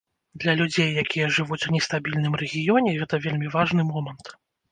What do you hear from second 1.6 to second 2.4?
у нестабільным